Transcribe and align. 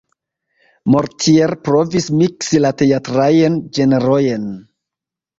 Mortier 0.93 1.51
provis 1.67 2.07
miksi 2.21 2.61
la 2.65 2.71
teatrajn 2.83 3.59
ĝenrojn. 3.79 4.49